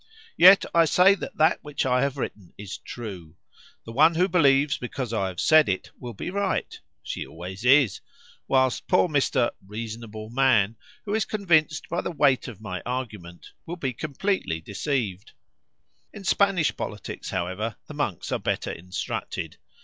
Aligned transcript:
Yet 0.35 0.65
I 0.73 0.85
say 0.85 1.13
that 1.13 1.37
that 1.37 1.63
which 1.63 1.85
I 1.85 2.01
have 2.01 2.17
written 2.17 2.55
is 2.57 2.79
true—the 2.79 3.91
one 3.91 4.15
who 4.15 4.27
believes 4.27 4.79
because 4.79 5.13
I 5.13 5.27
have 5.27 5.39
said 5.39 5.69
it 5.69 5.91
will 5.99 6.15
be 6.15 6.31
right 6.31 6.79
(she 7.03 7.23
always 7.23 7.63
is), 7.63 8.01
whilst 8.47 8.87
poor 8.87 9.07
Mr. 9.07 9.51
"reasonable 9.63 10.31
man," 10.31 10.75
who 11.05 11.13
is 11.13 11.25
convinced 11.25 11.87
by 11.87 12.01
the 12.01 12.09
weight 12.09 12.47
of 12.47 12.59
my 12.59 12.81
argument, 12.83 13.51
will 13.67 13.75
be 13.75 13.93
completely 13.93 14.59
deceived. 14.59 15.33
In 16.11 16.23
Spanish 16.23 16.75
politics, 16.75 17.29
however, 17.29 17.75
the 17.85 17.93
monks 17.93 18.31
are 18.31 18.39
better 18.39 18.71
instructed. 18.71 19.57